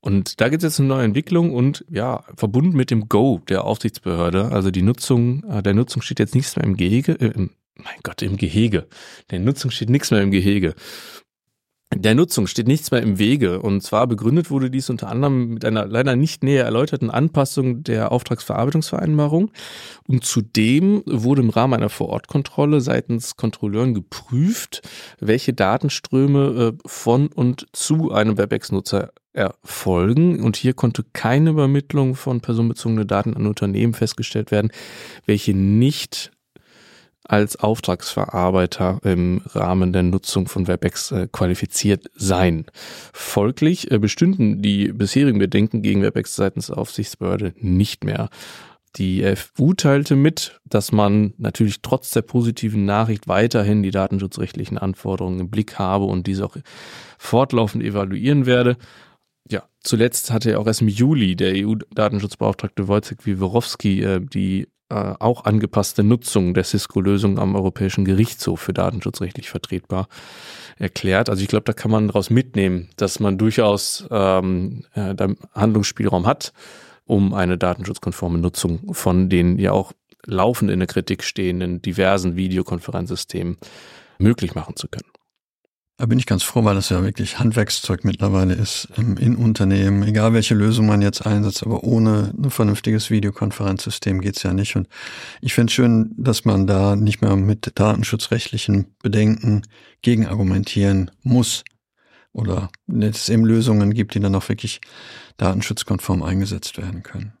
Und 0.00 0.40
da 0.40 0.48
gibt 0.48 0.64
es 0.64 0.72
jetzt 0.72 0.80
eine 0.80 0.88
neue 0.88 1.04
Entwicklung 1.04 1.54
und 1.54 1.84
ja, 1.88 2.24
verbunden 2.36 2.76
mit 2.76 2.90
dem 2.90 3.08
Go 3.08 3.40
der 3.48 3.64
Aufsichtsbehörde, 3.64 4.50
also 4.50 4.72
die 4.72 4.82
Nutzung, 4.82 5.44
äh, 5.44 5.62
der 5.62 5.74
Nutzung 5.74 6.02
steht 6.02 6.18
jetzt 6.18 6.34
nichts 6.34 6.56
mehr 6.56 6.64
im 6.64 6.76
Gehege, 6.76 7.12
äh, 7.12 7.32
mein 7.76 7.98
Gott, 8.02 8.20
im 8.22 8.36
Gehege. 8.36 8.88
Der 9.30 9.38
Nutzung 9.38 9.70
steht 9.70 9.90
nichts 9.90 10.10
mehr 10.10 10.20
im 10.20 10.30
Gehege. 10.30 10.74
Der 11.94 12.14
Nutzung 12.14 12.46
steht 12.46 12.68
nichts 12.68 12.90
mehr 12.90 13.02
im 13.02 13.18
Wege. 13.18 13.60
Und 13.60 13.82
zwar 13.82 14.06
begründet 14.06 14.50
wurde 14.50 14.70
dies 14.70 14.88
unter 14.88 15.08
anderem 15.08 15.48
mit 15.54 15.64
einer 15.64 15.86
leider 15.86 16.16
nicht 16.16 16.42
näher 16.42 16.64
erläuterten 16.64 17.10
Anpassung 17.10 17.82
der 17.82 18.12
Auftragsverarbeitungsvereinbarung. 18.12 19.50
Und 20.08 20.24
zudem 20.24 21.02
wurde 21.06 21.42
im 21.42 21.50
Rahmen 21.50 21.74
einer 21.74 21.90
Vorortkontrolle 21.90 22.80
seitens 22.80 23.36
Kontrolleuren 23.36 23.94
geprüft, 23.94 24.82
welche 25.20 25.52
Datenströme 25.52 26.72
äh, 26.72 26.88
von 26.88 27.28
und 27.28 27.66
zu 27.72 28.10
einem 28.12 28.38
WebEx-Nutzer 28.38 29.10
erfolgen. 29.34 30.42
Und 30.42 30.56
hier 30.56 30.74
konnte 30.74 31.04
keine 31.12 31.50
Übermittlung 31.50 32.14
von 32.14 32.40
personenbezogenen 32.40 33.06
Daten 33.06 33.34
an 33.34 33.46
Unternehmen 33.46 33.94
festgestellt 33.94 34.50
werden, 34.50 34.72
welche 35.26 35.54
nicht 35.54 36.32
als 37.32 37.56
Auftragsverarbeiter 37.56 39.00
im 39.04 39.40
Rahmen 39.54 39.94
der 39.94 40.02
Nutzung 40.02 40.48
von 40.48 40.68
WebEx 40.68 41.12
äh, 41.12 41.28
qualifiziert 41.32 42.10
sein. 42.14 42.66
Folglich 43.14 43.90
äh, 43.90 43.98
bestünden 43.98 44.60
die 44.60 44.92
bisherigen 44.92 45.38
Bedenken 45.38 45.80
gegen 45.80 46.02
WebEx 46.02 46.36
seitens 46.36 46.66
der 46.66 46.76
Aufsichtsbehörde 46.76 47.54
nicht 47.56 48.04
mehr. 48.04 48.28
Die 48.96 49.24
FU 49.34 49.72
teilte 49.72 50.14
mit, 50.14 50.60
dass 50.66 50.92
man 50.92 51.32
natürlich 51.38 51.80
trotz 51.80 52.10
der 52.10 52.20
positiven 52.20 52.84
Nachricht 52.84 53.26
weiterhin 53.28 53.82
die 53.82 53.92
datenschutzrechtlichen 53.92 54.76
Anforderungen 54.76 55.40
im 55.40 55.48
Blick 55.50 55.78
habe 55.78 56.04
und 56.04 56.26
diese 56.26 56.44
auch 56.44 56.56
fortlaufend 57.16 57.82
evaluieren 57.82 58.44
werde. 58.44 58.76
Ja, 59.48 59.62
zuletzt 59.82 60.30
hatte 60.30 60.58
auch 60.58 60.66
erst 60.66 60.82
im 60.82 60.88
Juli 60.88 61.34
der 61.34 61.54
EU-Datenschutzbeauftragte 61.56 62.88
Wojciech 62.88 63.24
Wiworowski 63.24 64.02
äh, 64.02 64.20
die 64.20 64.68
äh, 64.92 65.14
auch 65.18 65.46
angepasste 65.46 66.02
Nutzung 66.02 66.52
der 66.52 66.64
Cisco-Lösung 66.64 67.38
am 67.38 67.54
Europäischen 67.54 68.04
Gerichtshof 68.04 68.60
für 68.60 68.74
datenschutzrechtlich 68.74 69.48
vertretbar 69.48 70.06
erklärt. 70.78 71.30
Also 71.30 71.42
ich 71.42 71.48
glaube, 71.48 71.64
da 71.64 71.72
kann 71.72 71.90
man 71.90 72.08
daraus 72.08 72.28
mitnehmen, 72.28 72.90
dass 72.96 73.18
man 73.18 73.38
durchaus 73.38 74.06
ähm, 74.10 74.84
äh, 74.94 75.14
Handlungsspielraum 75.54 76.26
hat, 76.26 76.52
um 77.06 77.32
eine 77.32 77.56
datenschutzkonforme 77.56 78.38
Nutzung 78.38 78.92
von 78.92 79.30
den 79.30 79.58
ja 79.58 79.72
auch 79.72 79.92
laufend 80.26 80.70
in 80.70 80.78
der 80.78 80.88
Kritik 80.88 81.24
stehenden 81.24 81.80
diversen 81.80 82.36
Videokonferenzsystemen 82.36 83.56
möglich 84.18 84.54
machen 84.54 84.76
zu 84.76 84.88
können. 84.88 85.08
Da 86.02 86.06
bin 86.06 86.18
ich 86.18 86.26
ganz 86.26 86.42
froh, 86.42 86.64
weil 86.64 86.74
das 86.74 86.88
ja 86.88 87.04
wirklich 87.04 87.38
Handwerkszeug 87.38 88.02
mittlerweile 88.02 88.54
ist 88.54 88.88
ähm, 88.96 89.16
in 89.18 89.36
Unternehmen. 89.36 90.02
Egal 90.02 90.32
welche 90.32 90.56
Lösung 90.56 90.86
man 90.86 91.00
jetzt 91.00 91.24
einsetzt, 91.24 91.62
aber 91.62 91.84
ohne 91.84 92.34
ein 92.36 92.50
vernünftiges 92.50 93.08
Videokonferenzsystem 93.08 94.20
geht's 94.20 94.42
ja 94.42 94.52
nicht. 94.52 94.74
Und 94.74 94.88
ich 95.42 95.54
finde 95.54 95.72
schön, 95.72 96.12
dass 96.16 96.44
man 96.44 96.66
da 96.66 96.96
nicht 96.96 97.22
mehr 97.22 97.36
mit 97.36 97.70
datenschutzrechtlichen 97.76 98.96
Bedenken 99.00 99.62
gegenargumentieren 100.02 101.12
muss. 101.22 101.62
Oder 102.32 102.70
es 102.88 103.28
eben 103.28 103.44
Lösungen 103.44 103.94
gibt, 103.94 104.16
die 104.16 104.20
dann 104.20 104.34
auch 104.34 104.48
wirklich 104.48 104.80
datenschutzkonform 105.36 106.24
eingesetzt 106.24 106.78
werden 106.78 107.04
können. 107.04 107.34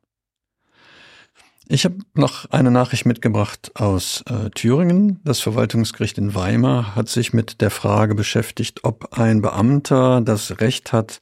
Ich 1.68 1.84
habe 1.84 1.98
noch 2.14 2.50
eine 2.50 2.70
Nachricht 2.70 3.06
mitgebracht 3.06 3.72
aus 3.74 4.22
äh, 4.26 4.50
Thüringen. 4.50 5.20
Das 5.24 5.40
Verwaltungsgericht 5.40 6.18
in 6.18 6.34
Weimar 6.34 6.96
hat 6.96 7.08
sich 7.08 7.32
mit 7.32 7.60
der 7.60 7.70
Frage 7.70 8.14
beschäftigt, 8.14 8.80
ob 8.82 9.18
ein 9.18 9.42
Beamter 9.42 10.20
das 10.20 10.60
Recht 10.60 10.92
hat, 10.92 11.20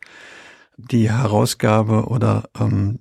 die 0.77 1.11
Herausgabe 1.11 2.07
oder 2.07 2.45
ähm, 2.59 2.99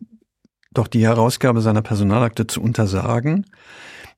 doch 0.72 0.88
die 0.88 1.04
Herausgabe 1.04 1.62
seiner 1.62 1.82
Personalakte 1.82 2.46
zu 2.46 2.62
untersagen. 2.62 3.46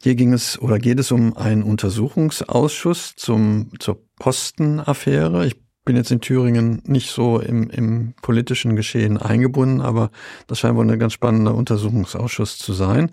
Hier 0.01 0.15
ging 0.15 0.33
es 0.33 0.59
oder 0.59 0.79
geht 0.79 0.99
es 0.99 1.11
um 1.11 1.37
einen 1.37 1.61
Untersuchungsausschuss 1.61 3.15
zum, 3.15 3.71
zur 3.79 4.03
Postenaffäre. 4.17 5.45
Ich 5.45 5.61
bin 5.91 5.97
jetzt 5.97 6.11
in 6.11 6.21
Thüringen 6.21 6.81
nicht 6.85 7.11
so 7.11 7.41
im, 7.41 7.69
im 7.69 8.13
politischen 8.21 8.77
Geschehen 8.77 9.17
eingebunden, 9.17 9.81
aber 9.81 10.09
das 10.47 10.59
scheint 10.59 10.77
wohl 10.77 10.89
ein 10.89 10.99
ganz 10.99 11.11
spannender 11.11 11.53
Untersuchungsausschuss 11.53 12.57
zu 12.57 12.71
sein. 12.71 13.11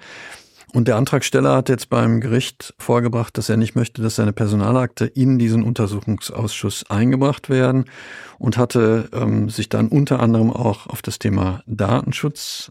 Und 0.73 0.87
der 0.87 0.95
Antragsteller 0.95 1.57
hat 1.57 1.71
jetzt 1.71 1.89
beim 1.89 2.21
Gericht 2.21 2.75
vorgebracht, 2.79 3.37
dass 3.37 3.49
er 3.49 3.57
nicht 3.57 3.75
möchte, 3.75 4.01
dass 4.01 4.15
seine 4.15 4.33
Personalakte 4.33 5.07
in 5.07 5.41
diesen 5.41 5.65
Untersuchungsausschuss 5.65 6.89
eingebracht 6.89 7.51
werden 7.51 7.87
und 8.39 8.57
hatte 8.59 9.09
ähm, 9.13 9.51
sich 9.51 9.69
dann 9.69 9.89
unter 9.89 10.21
anderem 10.21 10.53
auch 10.53 10.87
auf 10.87 11.03
das 11.03 11.19
Thema 11.19 11.65
Datenschutz 11.67 12.71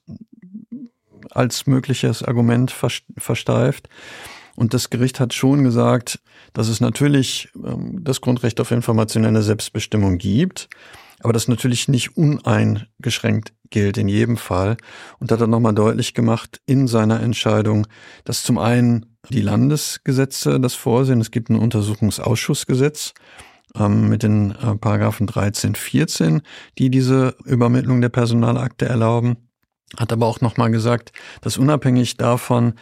als 1.31 1.67
mögliches 1.67 2.23
Argument 2.23 2.73
versteift. 3.17 3.89
Und 4.57 4.73
das 4.73 4.89
Gericht 4.89 5.19
hat 5.19 5.35
schon 5.35 5.63
gesagt, 5.63 6.19
dass 6.53 6.67
es 6.67 6.81
natürlich 6.81 7.49
ähm, 7.63 7.99
das 8.03 8.21
Grundrecht 8.21 8.59
auf 8.59 8.71
informationelle 8.71 9.43
Selbstbestimmung 9.43 10.17
gibt, 10.17 10.67
aber 11.19 11.31
das 11.31 11.47
natürlich 11.47 11.87
nicht 11.87 12.17
uneingeschränkt 12.17 13.53
gilt 13.69 13.99
in 13.99 14.07
jedem 14.07 14.35
Fall. 14.35 14.77
Und 15.19 15.31
hat 15.31 15.41
er 15.41 15.47
nochmal 15.47 15.75
deutlich 15.75 16.15
gemacht 16.15 16.59
in 16.65 16.87
seiner 16.87 17.21
Entscheidung, 17.21 17.85
dass 18.23 18.41
zum 18.41 18.57
einen 18.57 19.17
die 19.29 19.41
Landesgesetze 19.41 20.59
das 20.59 20.73
vorsehen. 20.73 21.21
Es 21.21 21.29
gibt 21.29 21.49
ein 21.49 21.59
Untersuchungsausschussgesetz 21.59 23.13
ähm, 23.75 24.09
mit 24.09 24.23
den 24.23 24.51
äh, 24.51 24.75
Paragraphen 24.75 25.27
13, 25.27 25.75
14, 25.75 26.41
die 26.79 26.89
diese 26.89 27.35
Übermittlung 27.45 28.01
der 28.01 28.09
Personalakte 28.09 28.85
erlauben. 28.85 29.37
Hat 29.97 30.11
aber 30.11 30.25
auch 30.25 30.41
nochmal 30.41 30.71
gesagt, 30.71 31.11
dass 31.41 31.57
unabhängig 31.57 32.17
davon, 32.17 32.73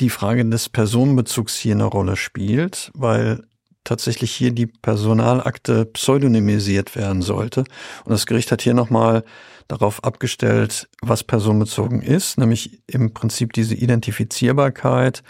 die 0.00 0.10
Frage 0.10 0.44
des 0.44 0.68
Personenbezugs 0.68 1.56
hier 1.56 1.74
eine 1.74 1.84
Rolle 1.84 2.16
spielt, 2.16 2.90
weil 2.94 3.42
tatsächlich 3.84 4.32
hier 4.32 4.52
die 4.52 4.66
Personalakte 4.66 5.86
pseudonymisiert 5.86 6.94
werden 6.94 7.22
sollte. 7.22 7.60
Und 8.04 8.12
das 8.12 8.26
Gericht 8.26 8.52
hat 8.52 8.62
hier 8.62 8.74
nochmal 8.74 9.24
darauf 9.66 10.04
abgestellt, 10.04 10.88
was 11.02 11.24
personenbezogen 11.24 12.02
ist, 12.02 12.38
nämlich 12.38 12.82
im 12.86 13.12
Prinzip 13.12 13.52
diese 13.52 13.74
Identifizierbarkeit, 13.74 15.22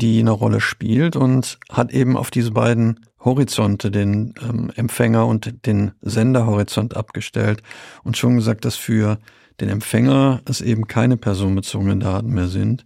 die 0.00 0.20
eine 0.20 0.30
Rolle 0.30 0.60
spielt 0.60 1.16
und 1.16 1.58
hat 1.70 1.92
eben 1.92 2.16
auf 2.16 2.30
diese 2.30 2.50
beiden 2.50 3.00
Horizonte, 3.20 3.90
den 3.90 4.34
ähm, 4.42 4.70
Empfänger 4.74 5.26
und 5.26 5.66
den 5.66 5.92
Senderhorizont 6.02 6.96
abgestellt 6.96 7.62
und 8.02 8.16
schon 8.16 8.36
gesagt, 8.36 8.64
dass 8.64 8.76
für 8.76 9.18
den 9.60 9.68
Empfänger 9.68 10.42
es 10.46 10.60
eben 10.60 10.86
keine 10.86 11.16
personenbezogenen 11.16 12.00
Daten 12.00 12.28
mehr 12.28 12.48
sind. 12.48 12.84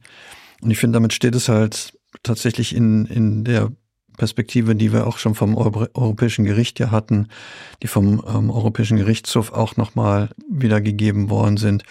Und 0.60 0.70
ich 0.70 0.78
finde, 0.78 0.96
damit 0.96 1.12
steht 1.12 1.34
es 1.34 1.48
halt 1.48 1.98
tatsächlich 2.22 2.74
in, 2.74 3.06
in 3.06 3.44
der 3.44 3.70
Perspektive, 4.18 4.74
die 4.74 4.92
wir 4.92 5.06
auch 5.06 5.16
schon 5.18 5.34
vom 5.36 5.56
Europäischen 5.56 6.44
Gericht 6.44 6.80
ja 6.80 6.90
hatten, 6.90 7.28
die 7.82 7.86
vom 7.86 8.22
ähm, 8.26 8.50
Europäischen 8.50 8.96
Gerichtshof 8.96 9.52
auch 9.52 9.76
nochmal 9.76 10.30
wiedergegeben 10.50 11.30
worden 11.30 11.56
sind. 11.56 11.84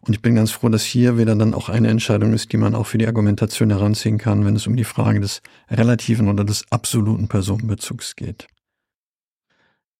Und 0.00 0.14
ich 0.14 0.22
bin 0.22 0.34
ganz 0.34 0.50
froh, 0.50 0.70
dass 0.70 0.82
hier 0.82 1.18
wieder 1.18 1.36
dann 1.36 1.54
auch 1.54 1.68
eine 1.68 1.88
Entscheidung 1.88 2.32
ist, 2.32 2.52
die 2.52 2.56
man 2.56 2.74
auch 2.74 2.86
für 2.86 2.98
die 2.98 3.06
Argumentation 3.06 3.70
heranziehen 3.70 4.18
kann, 4.18 4.44
wenn 4.44 4.56
es 4.56 4.66
um 4.66 4.76
die 4.76 4.84
Frage 4.84 5.20
des 5.20 5.42
relativen 5.70 6.28
oder 6.28 6.44
des 6.44 6.64
absoluten 6.70 7.28
Personenbezugs 7.28 8.16
geht. 8.16 8.48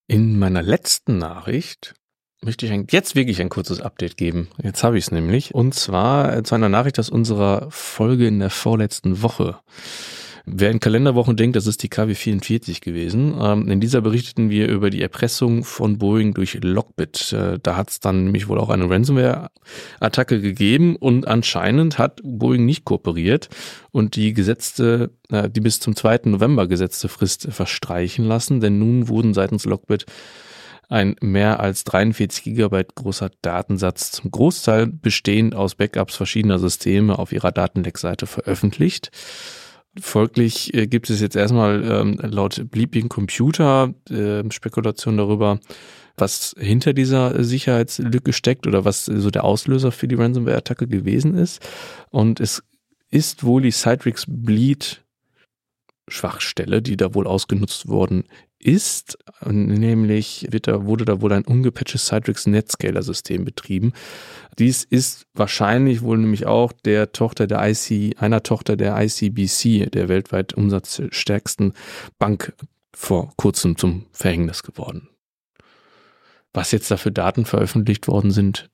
In 0.06 0.38
meiner 0.38 0.62
letzten 0.62 1.18
Nachricht 1.18 1.94
möchte 2.44 2.66
ich 2.66 2.72
ein, 2.72 2.86
jetzt 2.90 3.14
wirklich 3.14 3.40
ein 3.40 3.48
kurzes 3.48 3.80
Update 3.80 4.16
geben. 4.16 4.48
Jetzt 4.62 4.84
habe 4.84 4.98
ich 4.98 5.04
es 5.04 5.10
nämlich. 5.10 5.54
Und 5.54 5.74
zwar 5.74 6.44
zu 6.44 6.54
einer 6.54 6.68
Nachricht 6.68 6.98
aus 6.98 7.10
unserer 7.10 7.68
Folge 7.70 8.26
in 8.26 8.38
der 8.38 8.50
vorletzten 8.50 9.22
Woche. 9.22 9.56
Wer 10.46 10.70
in 10.70 10.78
Kalenderwochen 10.78 11.38
denkt, 11.38 11.56
das 11.56 11.66
ist 11.66 11.82
die 11.82 11.88
KW 11.88 12.14
44 12.14 12.82
gewesen. 12.82 13.34
Ähm, 13.40 13.70
in 13.70 13.80
dieser 13.80 14.02
berichteten 14.02 14.50
wir 14.50 14.68
über 14.68 14.90
die 14.90 15.00
Erpressung 15.00 15.64
von 15.64 15.96
Boeing 15.96 16.34
durch 16.34 16.58
Lockbit. 16.62 17.32
Äh, 17.32 17.58
da 17.62 17.76
hat 17.76 17.88
es 17.88 18.00
dann 18.00 18.24
nämlich 18.24 18.46
wohl 18.46 18.58
auch 18.58 18.68
eine 18.68 18.90
Ransomware-Attacke 18.90 20.42
gegeben 20.42 20.96
und 20.96 21.26
anscheinend 21.26 21.96
hat 21.96 22.20
Boeing 22.22 22.66
nicht 22.66 22.84
kooperiert 22.84 23.48
und 23.90 24.16
die 24.16 24.34
gesetzte, 24.34 25.12
äh, 25.30 25.48
die 25.48 25.60
bis 25.60 25.80
zum 25.80 25.96
2. 25.96 26.20
November 26.24 26.68
gesetzte 26.68 27.08
Frist 27.08 27.48
verstreichen 27.50 28.26
lassen, 28.26 28.60
denn 28.60 28.78
nun 28.78 29.08
wurden 29.08 29.32
seitens 29.32 29.64
Lockbit 29.64 30.04
ein 30.88 31.16
mehr 31.20 31.60
als 31.60 31.84
43 31.84 32.44
Gigabyte 32.44 32.94
großer 32.94 33.30
Datensatz 33.42 34.12
zum 34.12 34.30
Großteil 34.30 34.86
bestehend 34.86 35.54
aus 35.54 35.74
Backups 35.74 36.16
verschiedener 36.16 36.58
Systeme 36.58 37.18
auf 37.18 37.32
ihrer 37.32 37.52
Datenleckseite 37.52 38.26
veröffentlicht. 38.26 39.10
Folglich 40.00 40.74
äh, 40.74 40.86
gibt 40.86 41.08
es 41.08 41.20
jetzt 41.20 41.36
erstmal 41.36 41.84
ähm, 41.84 42.18
laut 42.20 42.70
Bleeping 42.70 43.08
Computer 43.08 43.94
äh, 44.10 44.42
Spekulation 44.50 45.16
darüber, 45.16 45.60
was 46.16 46.54
hinter 46.58 46.92
dieser 46.92 47.42
Sicherheitslücke 47.44 48.32
steckt 48.32 48.66
oder 48.66 48.84
was 48.84 49.04
so 49.04 49.30
der 49.30 49.44
Auslöser 49.44 49.92
für 49.92 50.08
die 50.08 50.16
Ransomware-Attacke 50.16 50.88
gewesen 50.88 51.36
ist. 51.36 51.60
Und 52.10 52.40
es 52.40 52.62
ist 53.10 53.44
wohl 53.44 53.62
die 53.62 53.70
Citrix 53.70 54.24
Bleed 54.26 55.03
Schwachstelle, 56.14 56.80
die 56.80 56.96
da 56.96 57.14
wohl 57.14 57.26
ausgenutzt 57.26 57.88
worden 57.88 58.24
ist. 58.58 59.18
Nämlich 59.44 60.46
wird 60.50 60.68
da, 60.68 60.86
wurde 60.86 61.04
da 61.04 61.20
wohl 61.20 61.32
ein 61.32 61.44
ungepatchtes 61.44 62.06
Citrix 62.06 62.46
Netscaler-System 62.46 63.44
betrieben. 63.44 63.92
Dies 64.58 64.84
ist 64.84 65.26
wahrscheinlich 65.34 66.02
wohl 66.02 66.18
nämlich 66.18 66.46
auch 66.46 66.72
der 66.72 67.12
Tochter 67.12 67.46
der 67.46 67.68
IC, 67.68 68.16
einer 68.20 68.42
Tochter 68.42 68.76
der 68.76 68.96
ICBC, 68.96 69.90
der 69.90 70.08
weltweit 70.08 70.54
umsatzstärksten 70.54 71.74
Bank 72.18 72.54
vor 72.94 73.32
kurzem 73.36 73.76
zum 73.76 74.06
Verhängnis 74.12 74.62
geworden. 74.62 75.08
Was 76.52 76.70
jetzt 76.70 76.90
da 76.90 76.96
für 76.96 77.10
Daten 77.10 77.44
veröffentlicht 77.44 78.06
worden 78.06 78.30
sind, 78.30 78.70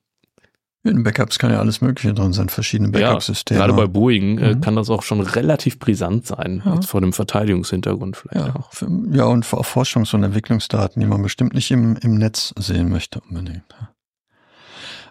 in 0.83 1.03
Backups 1.03 1.37
kann 1.37 1.51
ja 1.51 1.59
alles 1.59 1.81
Mögliche 1.81 2.13
drin 2.13 2.33
sein, 2.33 2.49
verschiedene 2.49 2.89
Backup-Systeme. 2.89 3.59
Ja, 3.59 3.67
gerade 3.67 3.77
bei 3.77 3.87
Boeing 3.87 4.37
äh, 4.39 4.55
mhm. 4.55 4.61
kann 4.61 4.75
das 4.75 4.89
auch 4.89 5.03
schon 5.03 5.21
relativ 5.21 5.77
brisant 5.77 6.25
sein, 6.25 6.63
ja. 6.65 6.81
vor 6.81 7.01
dem 7.01 7.13
Verteidigungshintergrund 7.13 8.17
vielleicht 8.17 8.47
ja, 8.47 8.55
auch. 8.55 8.73
Für, 8.73 8.87
ja, 9.11 9.25
und 9.25 9.51
auch 9.53 9.65
Forschungs- 9.65 10.15
und 10.15 10.23
Entwicklungsdaten, 10.23 10.99
die 10.99 11.05
man 11.05 11.21
bestimmt 11.21 11.53
nicht 11.53 11.69
im, 11.69 11.97
im 11.97 12.15
Netz 12.15 12.53
sehen 12.57 12.89
möchte 12.89 13.21
unbedingt. 13.29 13.63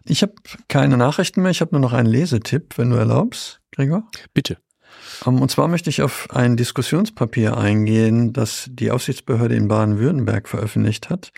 Ich 0.05 0.23
habe 0.23 0.33
keine 0.69 0.97
Nachrichten 0.97 1.43
mehr, 1.43 1.51
ich 1.51 1.61
habe 1.61 1.73
nur 1.73 1.81
noch 1.81 1.93
einen 1.93 2.09
Lesetipp, 2.09 2.77
wenn 2.79 2.91
du 2.91 2.97
erlaubst, 2.97 3.61
Gregor. 3.71 4.09
Bitte. 4.35 4.57
Ähm, 5.27 5.41
und 5.41 5.51
zwar 5.51 5.69
möchte 5.69 5.91
ich 5.91 6.03
auf 6.03 6.29
ein 6.31 6.57
Diskussionspapier 6.57 7.57
eingehen, 7.57 8.33
das 8.33 8.67
die 8.69 8.91
Aufsichtsbehörde 8.91 9.55
in 9.55 9.69
Baden-Württemberg 9.69 10.49
veröffentlicht 10.49 11.11
hat. 11.11 11.33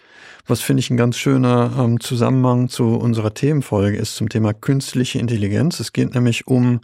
Was 0.46 0.60
finde 0.60 0.80
ich 0.80 0.90
ein 0.90 0.96
ganz 0.96 1.16
schöner 1.16 1.72
ähm, 1.78 2.00
Zusammenhang 2.00 2.68
zu 2.68 2.96
unserer 2.96 3.34
Themenfolge 3.34 3.96
ist 3.96 4.16
zum 4.16 4.28
Thema 4.28 4.52
künstliche 4.52 5.18
Intelligenz. 5.18 5.80
Es 5.80 5.92
geht 5.92 6.14
nämlich 6.14 6.46
um 6.46 6.80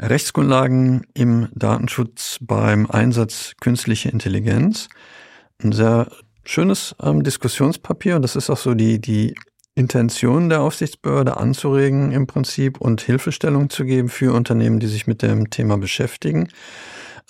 Rechtsgrundlagen 0.00 1.06
im 1.14 1.48
Datenschutz 1.54 2.38
beim 2.40 2.88
Einsatz 2.90 3.54
künstlicher 3.60 4.12
Intelligenz. 4.12 4.88
Ein 5.62 5.72
sehr 5.72 6.08
schönes 6.44 6.94
ähm, 7.02 7.24
Diskussionspapier 7.24 8.16
und 8.16 8.22
das 8.22 8.36
ist 8.36 8.48
auch 8.48 8.56
so 8.56 8.74
die, 8.74 9.00
die 9.00 9.34
Intention 9.78 10.48
der 10.48 10.60
Aufsichtsbehörde 10.60 11.36
anzuregen 11.36 12.12
im 12.12 12.26
Prinzip 12.26 12.80
und 12.80 13.00
Hilfestellung 13.00 13.70
zu 13.70 13.84
geben 13.84 14.08
für 14.08 14.34
Unternehmen, 14.34 14.80
die 14.80 14.88
sich 14.88 15.06
mit 15.06 15.22
dem 15.22 15.50
Thema 15.50 15.78
beschäftigen. 15.78 16.48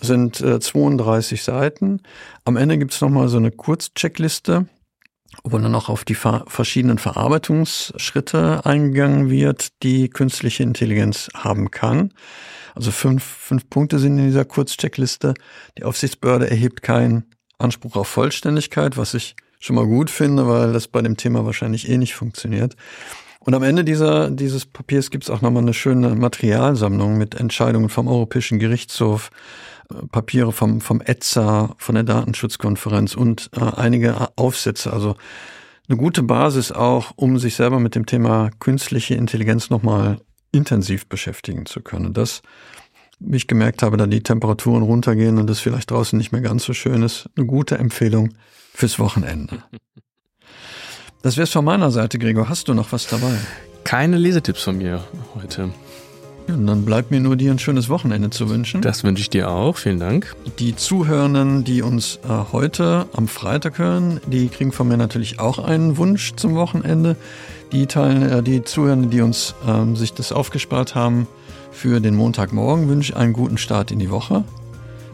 sind 0.00 0.40
äh, 0.40 0.58
32 0.58 1.42
Seiten. 1.42 2.00
Am 2.44 2.56
Ende 2.56 2.78
gibt 2.78 2.94
es 2.94 3.00
nochmal 3.00 3.28
so 3.28 3.36
eine 3.36 3.50
Kurzcheckliste, 3.50 4.66
wo 5.44 5.58
dann 5.58 5.74
auch 5.74 5.88
auf 5.88 6.04
die 6.04 6.14
verschiedenen 6.14 6.98
Verarbeitungsschritte 6.98 8.64
eingegangen 8.64 9.28
wird, 9.28 9.82
die 9.82 10.08
künstliche 10.08 10.62
Intelligenz 10.62 11.28
haben 11.34 11.70
kann. 11.70 12.14
Also 12.74 12.92
fünf, 12.92 13.24
fünf 13.24 13.68
Punkte 13.68 13.98
sind 13.98 14.18
in 14.18 14.26
dieser 14.26 14.44
Kurzcheckliste. 14.44 15.34
Die 15.76 15.84
Aufsichtsbehörde 15.84 16.48
erhebt 16.48 16.82
keinen 16.82 17.24
Anspruch 17.58 17.96
auf 17.96 18.08
Vollständigkeit, 18.08 18.96
was 18.96 19.14
ich 19.14 19.34
schon 19.58 19.76
mal 19.76 19.86
gut 19.86 20.10
finde, 20.10 20.46
weil 20.48 20.72
das 20.72 20.88
bei 20.88 21.02
dem 21.02 21.16
Thema 21.16 21.44
wahrscheinlich 21.44 21.88
eh 21.88 21.98
nicht 21.98 22.14
funktioniert. 22.14 22.76
Und 23.40 23.54
am 23.54 23.62
Ende 23.62 23.84
dieser, 23.84 24.30
dieses 24.30 24.66
Papiers 24.66 25.10
gibt 25.10 25.24
es 25.24 25.30
auch 25.30 25.40
nochmal 25.40 25.62
eine 25.62 25.74
schöne 25.74 26.14
Materialsammlung 26.14 27.16
mit 27.16 27.34
Entscheidungen 27.34 27.88
vom 27.88 28.08
Europäischen 28.08 28.58
Gerichtshof, 28.58 29.30
äh, 29.90 30.06
Papiere 30.08 30.52
vom, 30.52 30.80
vom 30.80 31.00
ETSA, 31.00 31.74
von 31.78 31.94
der 31.94 32.04
Datenschutzkonferenz 32.04 33.14
und 33.14 33.50
äh, 33.56 33.60
einige 33.60 34.28
Aufsätze. 34.36 34.92
Also 34.92 35.16
eine 35.88 35.96
gute 35.96 36.22
Basis 36.22 36.72
auch, 36.72 37.12
um 37.16 37.38
sich 37.38 37.56
selber 37.56 37.80
mit 37.80 37.94
dem 37.94 38.04
Thema 38.04 38.50
künstliche 38.58 39.14
Intelligenz 39.14 39.70
nochmal 39.70 40.18
intensiv 40.52 41.06
beschäftigen 41.06 41.64
zu 41.66 41.80
können. 41.80 42.12
Das, 42.12 42.42
ich 43.20 43.46
gemerkt 43.46 43.82
habe, 43.82 43.96
da 43.96 44.06
die 44.06 44.22
Temperaturen 44.22 44.82
runtergehen 44.82 45.38
und 45.38 45.50
es 45.50 45.60
vielleicht 45.60 45.90
draußen 45.90 46.16
nicht 46.16 46.32
mehr 46.32 46.40
ganz 46.40 46.64
so 46.64 46.72
schön 46.72 47.02
ist, 47.02 47.28
eine 47.36 47.46
gute 47.46 47.78
Empfehlung 47.78 48.34
fürs 48.72 48.98
Wochenende. 48.98 49.62
Das 51.20 51.36
wär's 51.36 51.50
von 51.50 51.64
meiner 51.64 51.90
Seite, 51.90 52.16
Gregor. 52.16 52.48
Hast 52.48 52.68
du 52.68 52.74
noch 52.74 52.92
was 52.92 53.08
dabei? 53.08 53.36
Keine 53.82 54.16
Lesetipps 54.16 54.62
von 54.62 54.78
mir 54.78 55.02
heute. 55.34 55.70
Ja, 56.46 56.56
dann 56.56 56.84
bleibt 56.84 57.10
mir 57.10 57.18
nur 57.18 57.34
dir 57.34 57.50
ein 57.50 57.58
schönes 57.58 57.88
Wochenende 57.88 58.30
zu 58.30 58.48
wünschen. 58.48 58.82
Das 58.82 59.02
wünsche 59.02 59.22
ich 59.22 59.28
dir 59.28 59.50
auch. 59.50 59.76
Vielen 59.76 59.98
Dank. 59.98 60.36
Die 60.60 60.76
Zuhörenden, 60.76 61.64
die 61.64 61.82
uns 61.82 62.20
äh, 62.24 62.28
heute 62.52 63.06
am 63.14 63.26
Freitag 63.26 63.78
hören, 63.78 64.20
die 64.28 64.48
kriegen 64.48 64.70
von 64.70 64.86
mir 64.86 64.96
natürlich 64.96 65.40
auch 65.40 65.58
einen 65.58 65.96
Wunsch 65.96 66.34
zum 66.36 66.54
Wochenende. 66.54 67.16
Die 67.72 67.86
teilen, 67.86 68.22
äh, 68.22 68.42
die 68.42 68.62
Zuhörenden, 68.62 69.10
die 69.10 69.20
uns 69.20 69.56
äh, 69.66 69.96
sich 69.96 70.14
das 70.14 70.30
aufgespart 70.30 70.94
haben 70.94 71.26
für 71.70 72.00
den 72.00 72.14
Montagmorgen, 72.14 72.88
wünsche 72.88 73.12
ich 73.12 73.16
einen 73.16 73.32
guten 73.32 73.58
Start 73.58 73.90
in 73.90 73.98
die 73.98 74.10
Woche. 74.10 74.44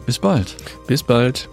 Bis 0.05 0.19
bald. 0.19 0.55
Bis 0.87 1.03
bald. 1.03 1.49